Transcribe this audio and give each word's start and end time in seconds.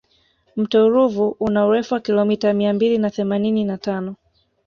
mto 0.55 0.89
ruvu 0.89 1.35
una 1.39 1.65
urefu 1.67 1.93
wa 1.93 1.99
kilomita 1.99 2.53
mia 2.53 2.73
mbili 2.73 2.97
na 2.97 3.09
themanini 3.09 3.63
na 3.63 3.77
tano 3.77 4.15